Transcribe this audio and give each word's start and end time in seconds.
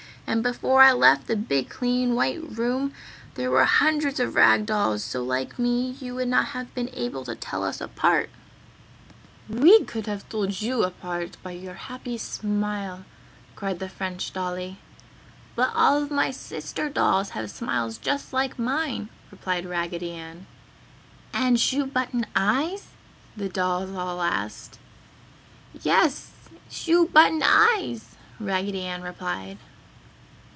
And 0.27 0.43
before 0.43 0.81
I 0.81 0.93
left 0.93 1.27
the 1.27 1.35
big 1.35 1.67
clean 1.67 2.15
white 2.15 2.39
room 2.57 2.93
there 3.35 3.51
where 3.51 3.65
hundreds 3.65 4.17
of 4.17 4.33
rag 4.33 4.65
dolls 4.65 5.03
so 5.03 5.21
like 5.21 5.59
me 5.59 5.97
you 5.99 6.15
would 6.15 6.29
not 6.29 6.45
have 6.55 6.73
been 6.73 6.89
able 6.93 7.25
to 7.25 7.35
tell 7.35 7.65
us 7.65 7.81
apart." 7.81 8.29
"We 9.49 9.83
could 9.83 10.05
have 10.07 10.29
told 10.29 10.61
you 10.61 10.89
by 11.03 11.51
your 11.51 11.73
happy 11.73 12.17
smile!" 12.17 13.03
cried 13.57 13.79
the 13.79 13.89
French 13.89 14.31
dolly. 14.31 14.77
"But 15.53 15.71
all 15.75 16.01
of 16.01 16.09
my 16.11 16.31
sister 16.31 16.87
dolls 16.87 17.31
have 17.31 17.51
smiles 17.51 17.97
just 17.97 18.31
like 18.31 18.57
mine!" 18.57 19.09
replied 19.31 19.65
Raggedy 19.65 20.11
Ann. 20.13 20.45
"And 21.33 21.59
shoe 21.59 21.85
button 21.85 22.25
eyes?" 22.37 22.87
the 23.35 23.49
dolls 23.49 23.89
all 23.91 24.21
asked. 24.21 24.79
"Yes, 25.81 26.31
shoe 26.69 27.07
button 27.09 27.43
eyes!" 27.43 28.15
Raggedy 28.39 28.83
Ann 28.83 29.01
replied. 29.01 29.57